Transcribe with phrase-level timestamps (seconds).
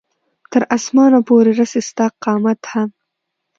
[0.51, 2.89] تر اسمانه پورې رسي ستا قامت هم